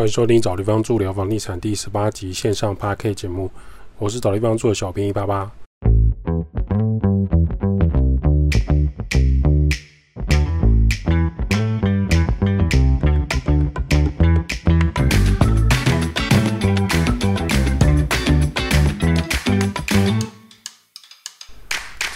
[0.00, 3.50] 欢迎收听找地方住聊房地产第十八集线上 p a K 节目，
[3.98, 5.52] 我是找地方住的小编一八八。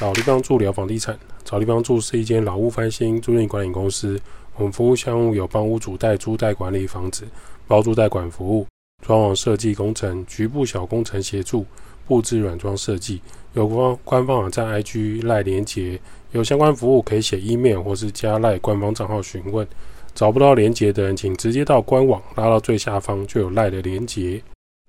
[0.00, 4.18] 找地方住聊房地产，找地方住是一间老屋翻新租赁管理公司。
[4.57, 7.25] 我们服务项目有帮屋主代租代管理房子、
[7.66, 8.66] 包租代管服务、
[9.04, 11.67] 装潢设计工程、局部小工程协助、
[12.07, 13.21] 布置软装设计。
[13.54, 16.00] 有官官方网站 IG 赖连接，
[16.32, 19.67] 有相关服务可以写 email 或是加赖官方账号询问。
[20.14, 24.40] 找不到连接的人，请直接到官网拉到最下方就有赖的连接。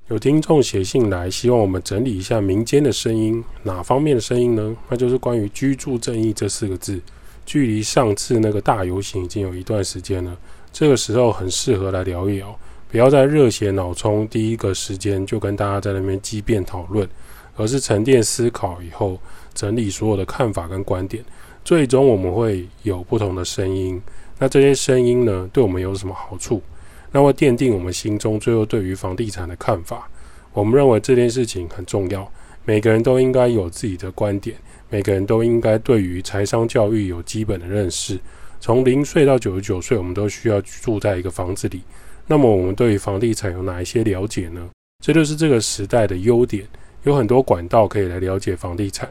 [0.08, 4.78] 有听众写信来，希望我们整理一下民间的声音，哪方面的声音呢？
[4.88, 7.02] 那就是关于居住正义这四个字。
[7.46, 10.36] 距离上次那个大游行已经有一段时间了，
[10.74, 12.58] 这个时候很适合来聊一聊，
[12.90, 17.08] 不要在热血脑冲第一个时间就跟大家在那边激辩讨论，
[17.56, 19.20] 而是沉淀思考以后，
[19.54, 21.24] 整理所有的看法跟观点，
[21.64, 24.02] 最终我们会有不同的声音。
[24.38, 26.62] 那这些声音呢，对我们有什么好处？
[27.12, 30.10] 那会奠定我们心中最后对于房地产的看法。
[30.52, 32.30] 我们认为这件事情很重要，
[32.66, 34.58] 每个人都应该有自己的观点，
[34.90, 38.20] 每个人都应该对于财商教育有基本的认识。
[38.60, 41.82] 从零岁到九十九岁，我们都需要住在一个房子里。
[42.28, 44.70] 那么，我们对于房地产有哪一些了解呢？
[45.04, 46.68] 这就是这个时代的优点，
[47.04, 49.08] 有很多管道可以来了解房地产。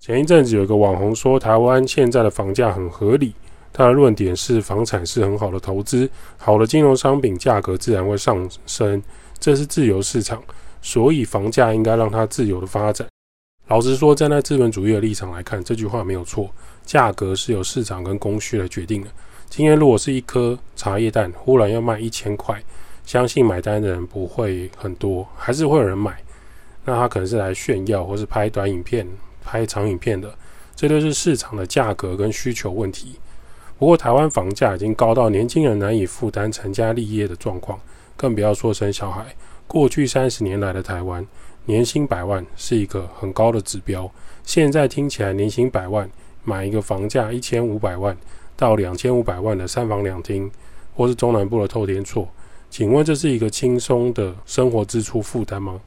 [0.00, 3.34] 前一阵子有一个网红说，台湾现在的房价很合理。
[3.72, 9.00] 他的论点是，房产是很好的投资，好的金融商品价格自然会上升，
[9.38, 10.42] 这是自由市场，
[10.82, 13.06] 所以房价应该让它自由的发展。
[13.70, 16.50] 老实说，站在资本主义的立场来看，这句话没有错，
[16.84, 19.08] 价格是由市场跟供需来决定的。
[19.48, 22.60] 今天如果是一颗茶叶蛋忽然要卖一千块，
[23.06, 26.20] 相信买单的人不会很多，还是会有人买。
[26.84, 29.06] 那他可能是来炫耀，或是拍短影片、
[29.44, 30.34] 拍长影片的，
[30.74, 33.20] 这就是市场的价格跟需求问题。
[33.78, 37.78] 不过，台湾房价已经高到年轻人难以负担成家立业的状况，
[38.16, 39.32] 更不要说生小孩。
[39.68, 41.24] 过去三十年来的台湾，
[41.66, 44.10] 年薪百万是一个很高的指标。
[44.44, 46.08] 现在听起来，年薪百万
[46.42, 48.16] 买一个房价一千五百万
[48.56, 50.50] 到两千五百万的三房两厅，
[50.94, 52.28] 或是中南部的透天厝，
[52.68, 55.80] 请问这是一个轻松的生活支出负担吗？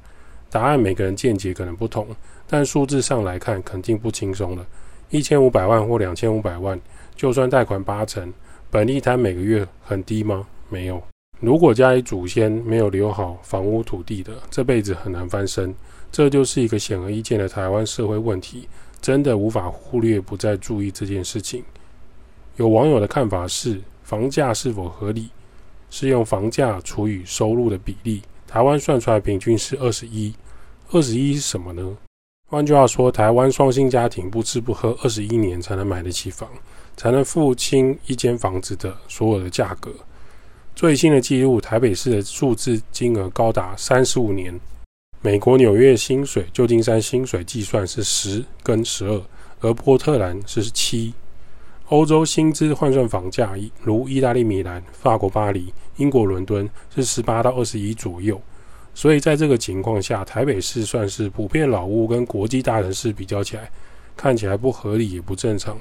[0.50, 2.08] 答案每个人见解可能不同，
[2.48, 4.66] 但数字上来看，肯定不轻松的。
[5.10, 6.80] 一千五百万或两千五百万。
[7.16, 8.34] 就算贷款八成，
[8.72, 10.48] 本利摊每个月很低吗？
[10.70, 11.02] 没有。
[11.44, 15.76] 如果家里祖先没有留好房屋土地的，这辈子很难翻身。
[16.10, 18.66] 这就是一个显而易见的台湾社会问题，
[19.02, 21.62] 真的无法忽略，不再注意这件事情。
[22.56, 25.28] 有网友的看法是，房价是否合理，
[25.90, 28.22] 是用房价除以收入的比例。
[28.48, 30.34] 台湾算出来平均是二十一，
[30.92, 31.98] 二十一是什么呢？
[32.50, 36.50] 换句话说，台湾双薪家庭不吃不喝二十一年才能买得起房。
[36.96, 39.92] 才能付清一间房子的所有的价格。
[40.76, 44.60] 最新的记录，台北市的数字金额高达三十五年。
[45.22, 49.22] 美国纽约薪水、旧金山薪水计算是十跟十二，
[49.62, 51.14] 而波特兰是七。
[51.90, 53.54] 欧洲薪资换算房价，
[53.84, 58.42] 如意大利米兰、法国巴黎、英国伦敦是十八到二十一左右。
[58.96, 63.70] 所以在这个情况下，台北市算是普遍老屋跟国际大城市比较起来，
[64.18, 65.78] 看起来不合理也不正常。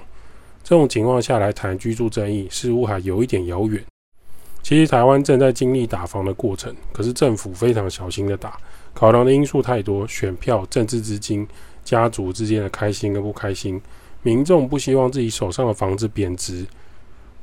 [0.62, 3.82] 这种情况下来谈居住争议，似乎还有一点遥远。
[4.62, 8.56] 其实台湾正在经历打房的过程，可是政府非常小心的打，
[8.94, 11.46] 考量的因素太多，选票、政治资金、
[11.84, 13.80] 家族之间的开心跟不开心，
[14.22, 16.64] 民众不希望自己手上的房子贬值，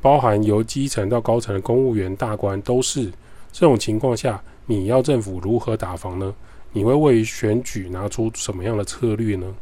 [0.02, 3.12] 包含由基层到高层的公务员、大官都是。
[3.51, 6.34] 这种情况下，你要政府如何打房呢？
[6.72, 9.53] 你会为选举拿出什么样的策略呢？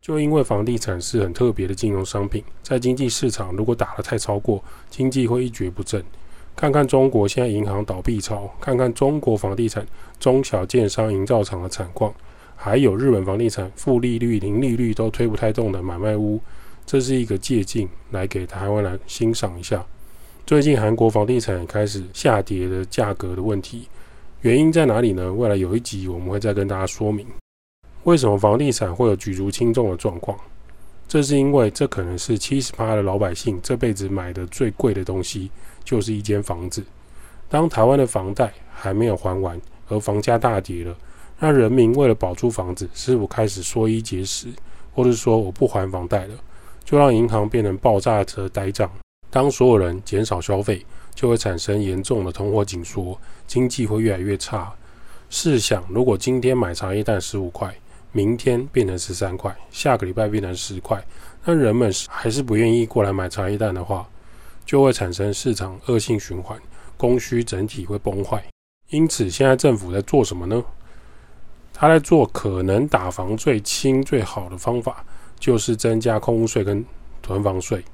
[0.00, 6.02] 就因为房地产是很特别的金融商品，在经济市场如果打得太超过，经济会一蹶不振。
[6.56, 9.86] 看看中国现在银行倒闭潮，看看中国房地产
[10.20, 12.14] 中小建商营造厂的惨况，
[12.54, 16.40] 还有日本房地产负利率、零利率都推不太动的买卖屋，
[16.86, 19.84] 这是一个借鉴，来给台湾来欣赏一下。
[20.46, 23.88] 最近韩国房地产开始下跌的价格的问题，
[24.42, 25.32] 原因在哪里呢？
[25.32, 27.26] 未来有一集我们会再跟大家说明。
[28.04, 30.38] 为什么房地产会有举足轻重的状况？
[31.08, 35.50] 这是因为这可能是七十八的老百姓这辈子买的最贵的东西，
[35.84, 36.82] 就是一间房子。
[37.48, 40.96] 当台湾的房贷还没有还完，而房价大跌了，
[41.38, 44.48] 那人民为了保住房子，是否开始缩衣节食，
[44.92, 46.34] 或者说我不还房贷了，
[46.84, 48.90] 就让银行变成爆炸的呆账。
[49.30, 50.84] 当所有人减少消费，
[51.14, 54.72] 就会产生严重的通货紧缩，经济会越来越差。
[55.28, 57.74] 试想，如果今天买茶叶蛋十五块，
[58.12, 61.04] 明天变成十三块，下个礼拜变成十块，
[61.44, 64.08] 那人们还是不愿意过来买茶叶蛋的话，
[64.64, 66.60] 就会产生市场恶性循环，
[66.96, 68.44] 供需整体会崩坏。
[68.90, 70.62] 因此，现在政府在做什么呢？
[71.72, 75.04] 他在做可能打房最轻最好的方法，
[75.40, 76.84] 就是增加空屋税跟
[77.20, 77.84] 囤房税。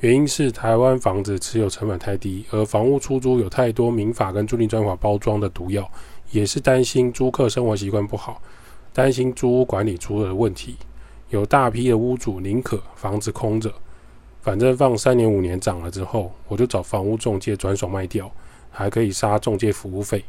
[0.00, 5.88] 原因是台湾房子持有成本太低，而房屋出租有太多民法跟租赁专法包装的毒药，
[6.32, 8.42] 也是担心租客生活习惯不好，
[8.92, 10.76] 担心租屋管理出了问题。
[11.30, 13.72] 有大批的屋主宁可房子空着，
[14.42, 18.28] 反正放三年五年涨了之后，我就找房屋中介转手卖掉，
[18.70, 20.24] 还可以杀中介服务费。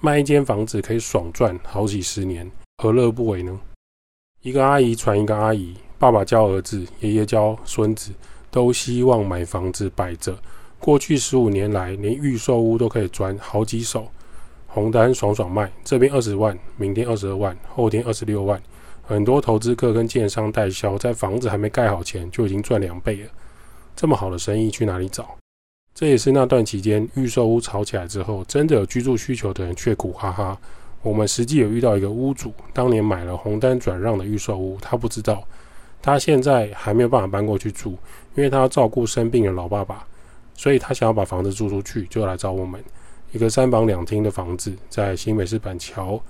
[0.00, 3.58] 卖一间房子可以爽赚好几十年，何乐不为呢？
[4.42, 8.12] 一个阿姨传一个阿姨，爸爸教儿子，爷爷教孙子，
[8.48, 10.38] 都希望买房子摆着。
[10.78, 14.06] 过去十五年来，连预售屋都可以转好几手，
[14.68, 15.68] 红单爽爽卖。
[15.82, 18.62] 这边二十万，明天二十二万，后天二十六万。
[19.02, 23.30] 很多投资客跟建商代销，在房子还没盖好前就已经赚两倍了。
[24.00, 25.36] 这么好的生意去哪里找？
[25.92, 30.56] 这也是那段期间预售屋炒起来之后，真的有居住需求的人却苦哈哈。
[31.02, 35.42] 我们实际有遇到一个屋主，当年买了红单转让的预售屋，他不知道，
[36.00, 37.98] 他现在还没有办法搬过去住，
[38.36, 40.06] 因为他要照顾生病的老爸爸，
[40.54, 42.80] 所以他想要把房子租出去，就来找我们。
[43.32, 46.22] 一个三房两厅的房子在新北市板桥，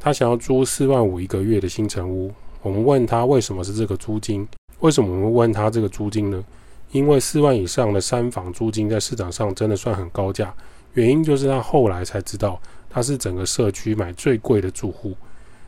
[0.00, 2.32] 他想要租四万五一个月的新城屋。
[2.60, 4.44] 我们问他为什么是这个租金？
[4.80, 6.44] 为什么我们问他这个租金呢？
[6.92, 10.54] 因为四万以上的三房租金在市场上真的算很高价，
[10.92, 15.16] 原因就是他后来才知道他是整个社区买最贵的住户，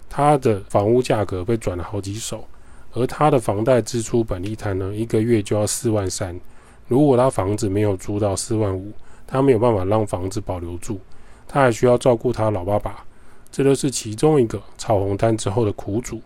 [0.09, 2.47] 他的房屋价格被转了好几手，
[2.93, 6.39] 而他的房贷支出本利摊呢，一个月就要四万三，
[6.87, 8.93] 如果他房子没有租到四万五，
[9.27, 11.01] 他没有办法让房子保留住，
[11.49, 13.03] 他还需要照顾他老爸爸，
[13.51, 16.21] 这就是其中一个炒红单之后的苦主。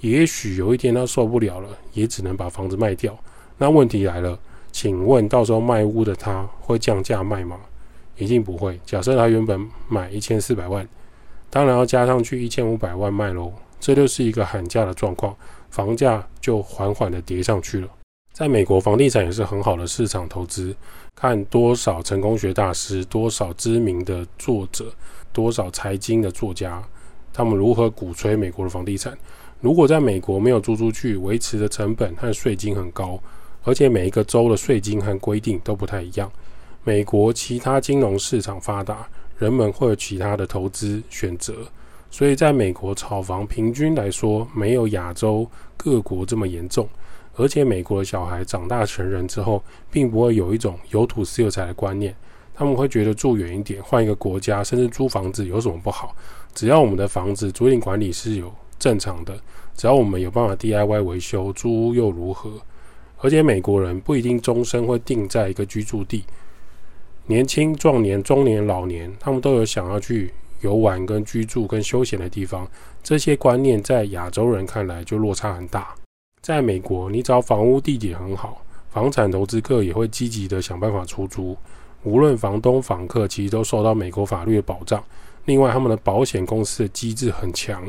[0.00, 3.18] 也许有一天他受不了了，也只能把房子卖掉。
[3.62, 4.38] 那问题来了，
[4.72, 7.60] 请问到时候卖屋的他会降价卖吗？
[8.16, 8.80] 一定不会。
[8.86, 10.88] 假设他原本买一千四百万，
[11.50, 15.36] 当然要加上去一千五百万卖喽，这就是一个喊价的状况，
[15.68, 17.88] 房价就缓缓的叠上去了。
[18.32, 20.74] 在美国，房地产也是很好的市场投资，
[21.14, 24.90] 看多少成功学大师、多少知名的作者、
[25.34, 26.82] 多少财经的作家，
[27.30, 29.12] 他们如何鼓吹美国的房地产。
[29.60, 33.20] 如果在美国没有租出去，维持的成本和税金很高。
[33.62, 36.30] 而且每一个州的税金和规定都不太一样。
[36.82, 39.06] 美国其他金融市场发达，
[39.38, 41.54] 人们会有其他的投资选择，
[42.10, 45.46] 所以在美国炒房平均来说没有亚洲
[45.76, 46.88] 各国这么严重。
[47.36, 52.14] 而且美国的小孩长大成人之后，并不会有一种有土私有财的观念，
[52.54, 56.14] 他们会觉得住远一点，换一个国家，甚至租房子有什么不好？
[56.54, 59.38] 只要我们的房子租赁管理是有正常的，
[59.74, 62.50] 只要我们有办法 DIY 维修，租屋又如何？
[63.20, 66.24] 而且美国人不一定终身会定在一个居住地，
[67.26, 70.32] 年轻、壮年、中年、老年，他们都有想要去
[70.62, 72.66] 游玩、跟居住、跟休闲的地方。
[73.02, 75.94] 这些观念在亚洲人看来就落差很大。
[76.40, 81.56] 在美国，你只要房屋地点很好，房产投资客也会积极的想办法出租。
[82.02, 85.04] 无论房东、房客，其实都受到美国法律的保障。
[85.44, 87.82] 另外，他们的保险公司的机制很强，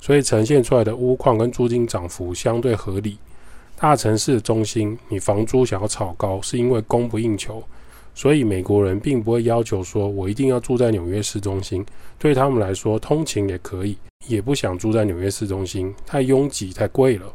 [0.00, 3.18] 所以呈现出来的屋况跟租金涨幅相对合理。
[3.80, 7.62] 大城市中心，你房租想要炒高，是因为供不应求，
[8.12, 11.86] 所以美国人并不会要求说，我一定要住在纽约市中心。
[12.18, 17.32] 对他们来说，通勤也可以，也不想住在纽约市中心，太拥挤、太贵了。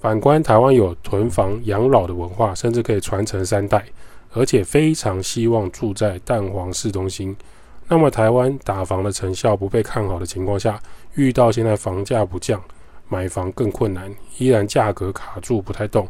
[0.00, 3.84] 反观台湾有囤房养老的文化，甚至可以传承三代，
[4.32, 7.36] 而且非常希望住在蛋黄市中心。
[7.86, 10.82] 那么，台湾打房的成效不被看好的情况下，
[11.14, 12.60] 遇到现在房价不降。
[13.08, 16.08] 买房更困难，依然价格卡住不太动。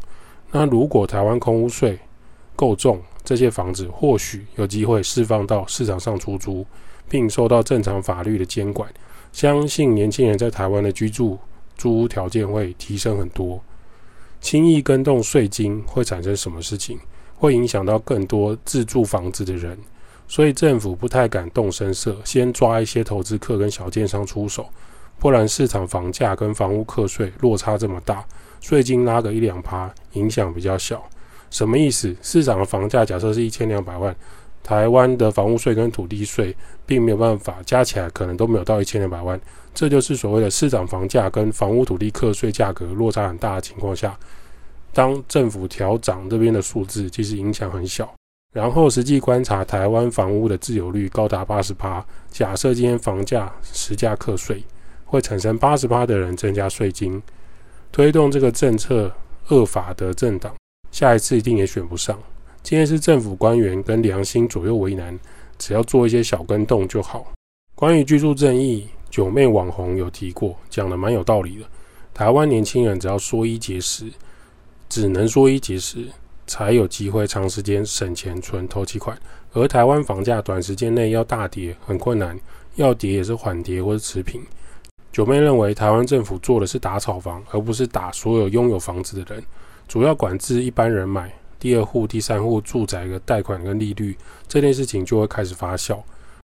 [0.51, 1.99] 那如果台湾空屋税
[2.55, 6.65] 够重，这些房子或许有机会释放到市场上出租，
[7.09, 8.89] 并受到正常法律的监管。
[9.31, 11.37] 相信年轻人在台湾的居住
[11.75, 13.61] 租屋条件会提升很多。
[14.39, 16.99] 轻易跟动税金会产生什么事情？
[17.37, 19.77] 会影响到更多自住房子的人，
[20.25, 24.69] 所以政府不太敢动声色，先抓一些投资客跟小建商出手。
[25.19, 28.23] 不然市场房价跟房屋课税落差这么大，
[28.61, 31.03] 税金拉个一两趴，影响比较小。
[31.49, 32.15] 什么意思？
[32.21, 34.15] 市场的房价假设是一千两百万，
[34.61, 36.55] 台湾的房屋税跟土地税
[36.85, 39.39] 并没有办法加起来，可能都没有到一千两百万。
[39.73, 44.17] 这就是所谓的市场房价跟房屋土地课税价格落差很大的情况下，
[44.93, 48.13] 当政府调涨这边的数字，其实影响很小。
[48.53, 54.63] 然后实际观察台湾房屋的自有率高达八十趴，假设今天房价实价课税，
[55.05, 57.21] 会产生八十趴的人增加税金，
[57.91, 59.11] 推动这个政策
[59.49, 60.53] 恶法的政党，
[60.91, 62.19] 下一次一定也选不上。
[62.63, 65.17] 今天是政府官员跟良心左右为难，
[65.57, 67.31] 只要做一些小跟动就好。
[67.75, 71.65] 关于居住正义，九妹网红有提过，讲的蛮有道理的。
[72.13, 74.11] 台湾年轻人只要说一节食，
[74.89, 76.07] 只能说一节食，
[76.47, 79.17] 才有机会长时间省钱存投期款。
[79.53, 82.39] 而台湾房价短时间内要大跌很困难，
[82.75, 84.41] 要跌也是缓跌或者持平。
[85.15, 89.41] 九妹认为，台湾政府做的是打炒房，而不是打所有拥有房子的人，
[89.87, 95.97] 主要管制一般人买第二户、第三户住宅的贷款跟利率，这件事情就会开始发酵。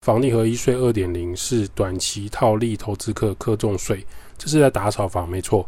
[0.05, 4.05] 房地合一税二点零是短期套利投资客课重税。
[4.37, 5.65] 这是在打炒房，没错，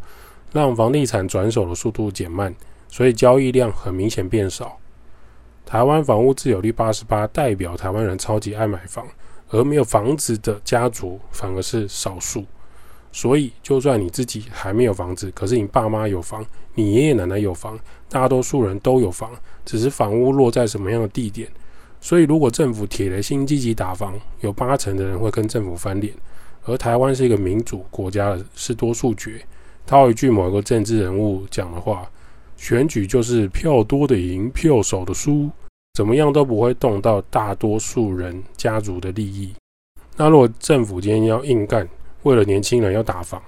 [0.53, 2.53] 让房地产转手的速度减慢，
[2.89, 4.77] 所以交易量很明显变少。
[5.65, 9.07] 台湾房屋自有率八十八，代表台湾人超级爱买房，
[9.51, 12.45] 而没有房子的家族反而是少数。
[13.11, 19.31] 所以，就算你自己还没有房子，可是你爸妈有房，你爷爷奶奶有房，大多数人都有房，
[19.65, 21.49] 只是房屋落在什么样的地点。
[22.01, 26.13] 所以，如果政府铁了心积极打房，有八成的人会跟政府翻脸。
[26.65, 29.41] 而台湾是一个民主国家，是多数决。
[29.87, 32.09] 套一句某一个政治人物讲的话
[32.59, 35.51] ：“选举就是票多的赢，票少的输，
[35.95, 39.55] 怎么样都不会动到大多数人家族的利益。”
[40.15, 41.89] 那如果政府今天要硬干，
[42.23, 43.43] 为了年轻人要打房，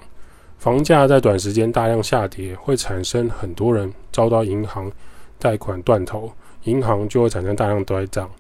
[0.58, 4.90] 房价在短时间大量下跌，会产生很多人遭到银行
[5.38, 6.32] 贷款断头，
[6.64, 8.30] 银行就会产生大量呆账，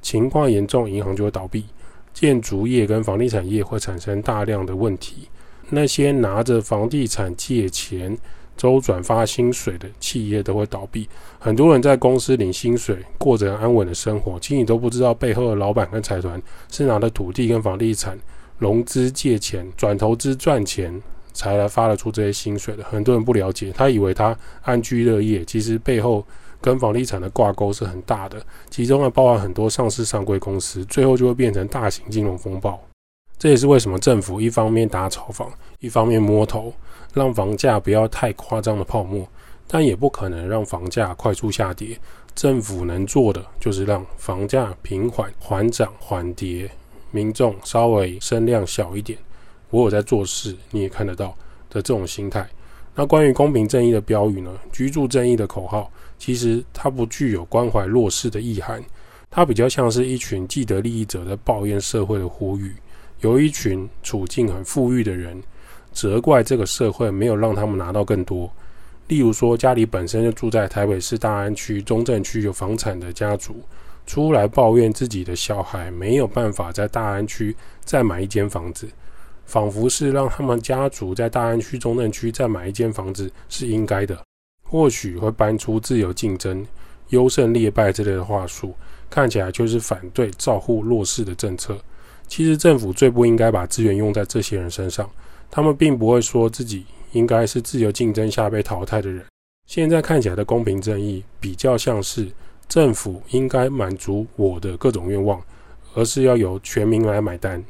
[0.00, 1.64] 情况严重，银行就会倒闭。
[2.12, 5.28] 建筑业跟房地产业会产生大量的问题，
[5.70, 8.16] 那些拿着房地产借钱
[8.56, 11.08] 周转发薪水的企业都会倒闭，
[11.40, 18.16] 很多人在公司领薪水，过着安稳的生活，其实你都不知道背后的老板跟财团是拿的土地跟房地产
[18.58, 26.24] 融资借钱转投资赚钱才来发得出这些薪水的，很多人不了解，他以为他安居乐业，其实背后。
[26.60, 32.82] 跟房地产的挂钩是很大的，其中呢包含很多上市上柜公司，最后就会变成大型金融风暴。
[33.36, 36.72] 这也是为什么政府一方面打炒房，一方面摸头，
[37.12, 39.28] 让房价不要太夸张的泡沫，
[39.68, 41.98] 但也不可能让房价快速下跌。
[42.34, 46.70] 政府能做的就是让房价平缓、缓涨、缓跌，
[47.14, 49.16] 民众稍微声量小一点。
[49.70, 51.28] 我有在做事，你也看得到
[51.70, 52.44] 的这种心态。
[52.96, 54.50] 那关于公平正义的标语呢？
[54.72, 58.82] 居住正义的口号，其实它不具有关怀弱势的意涵，
[59.30, 62.74] 它比较像是一群既得利益者在抱怨社会的呼吁。
[63.20, 65.40] 有一群处境很富裕的人，
[65.92, 68.50] 责怪这个社会没有让他们拿到更多。
[69.06, 73.60] 例如说，家里本身就住在台北市大安区、中正区有房产的家族，
[74.06, 78.88] 出来抱怨自己的小孩没有办法在大安区再买一间房子。
[79.46, 84.18] 仿佛是让他们家族在大安区、中正区再买一间房子是应该的，
[84.62, 86.66] 或许会搬出自由竞争、
[87.10, 88.74] 优胜劣败之类的话术，
[89.10, 91.78] 看起来就是反对照护弱势的政策。
[92.26, 95.08] 其实政府最不应该把资源用在这些人身上，
[95.50, 99.22] 他们并不会说自己应该是自由竞争下被淘汰的人。
[99.66, 102.26] 现在看起来的公平正义，比较像是
[102.68, 105.40] 政府应该满足我的各种愿望，
[105.94, 107.62] 而是要由全民来买单。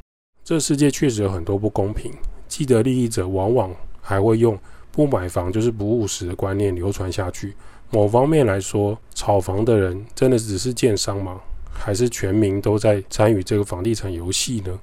[0.43, 2.11] 这世界确实有很多不公平，
[2.47, 4.57] 既得利益者往往还会用
[4.91, 7.53] 不买房就是不务实的观念流传下去。
[7.91, 11.39] 某方面来说，炒房的人真的只是建商吗？
[11.71, 14.79] 还是全民都在参与这个房地产游戏呢？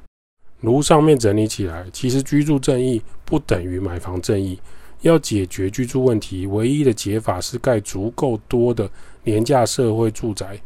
[0.60, 4.60] 如上面整理起来，其实居住正义不等于买房正义。
[5.00, 8.88] 要解决居住问题，唯一的解法是盖足够多的
[9.24, 10.60] 廉价社会住宅，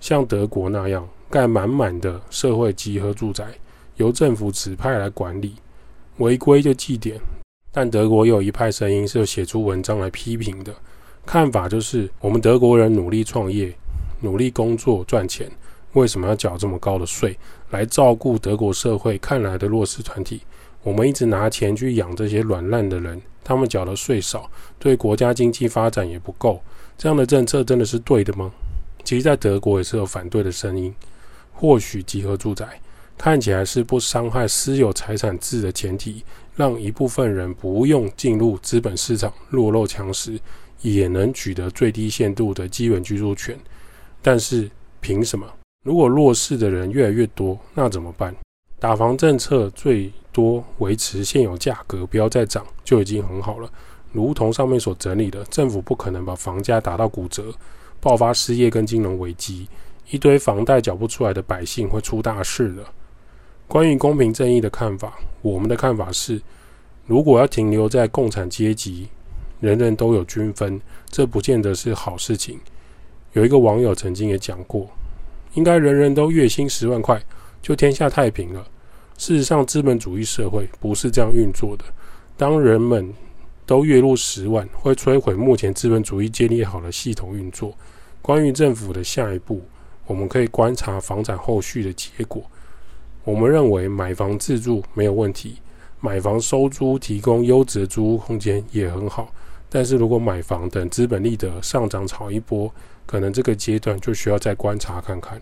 [0.00, 3.46] 像德国那样盖满满的社会集合住宅。
[3.96, 5.56] 由政府指派来管理，
[6.18, 7.20] 违规就记点。
[7.70, 10.74] 但德国有一派声音是写出文章来批评的，
[11.26, 13.72] 看法就是我们德国人努力创业、
[14.20, 15.50] 努力工作赚钱，
[15.92, 17.38] 为什么要缴这么高的税
[17.70, 20.40] 来照顾德国社会看来的弱势团体？
[20.82, 26.62] 我们一直拿钱去养这些软烂的人，他们缴的税少，对国家经济发展也不够。
[27.00, 28.52] 这样的政策真的是对的吗？
[29.04, 30.94] 其实，在德国也是有反对的声音。
[31.50, 32.78] 或许集合住宅。
[33.16, 36.22] 看起来是不伤害私有财产制的前提，
[36.56, 40.38] 让一部分人不用进入资本市场，弱肉强食，
[40.82, 43.58] 也能取得最低限度的基本居住权。
[44.20, 45.50] 但是凭什么？
[45.86, 48.36] 如果弱势的人越来越多，那怎么办？
[48.78, 53.70] 打房政策最多维持现有价格，不要再涨，就已经很好了。
[54.12, 57.52] 如同上面所整理的，政府不可能把房价打到骨折，
[58.00, 59.68] 爆发失业跟金融危机。
[60.10, 62.82] 一堆房贷缴不出来的百姓会出大事的。
[63.68, 66.42] 关于公平正义的看法，我们的看法是，
[67.06, 69.08] 如果要停留在共产阶级，
[69.60, 72.58] 人人都有均分，这不见得是好事情。
[73.34, 74.88] 有一个网友曾经也讲过，
[75.54, 77.22] 应该人人都月薪十万块，
[77.62, 78.66] 就天下太平了。
[79.16, 81.84] 事实上，资本主义社会不是这样运作的。
[82.36, 83.14] 当人们
[83.70, 87.72] 都月入十万，会摧毁目前资本主义建立好的系统运作。
[88.20, 89.62] 关于政府的下一步，
[90.08, 92.42] 我们可以观察房产后续的结果。
[93.22, 95.58] 我们认为买房自住没有问题，
[96.00, 99.32] 买房收租提供优质的租屋空间也很好。
[99.68, 102.68] 但是如果买房等资本利得上涨炒一波，
[103.06, 105.40] 可能这个阶段就需要再观察看看。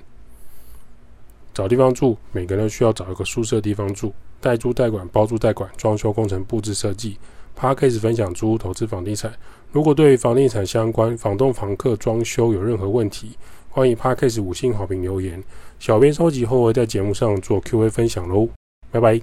[1.55, 7.17] 找地方住，每个人需要找一个宿舍地方住，代租代管、包租代管、装修工程、布置设计。
[7.59, 9.33] P a r k a s e 分享租屋投资房地产。
[9.73, 13.37] 如果对房地产相关、房东、房客、装修有任何问题，
[13.69, 15.43] 欢迎 p a r k a s e 五星好评留言。
[15.81, 18.49] 小编收集后会在节目上做 Q&A 分享喽。
[18.93, 19.21] 拜拜。